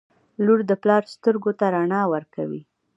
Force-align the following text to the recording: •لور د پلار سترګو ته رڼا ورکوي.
•لور 0.45 0.59
د 0.69 0.71
پلار 0.81 1.03
سترګو 1.13 1.51
ته 1.59 1.65
رڼا 1.75 2.01
ورکوي. 2.13 2.61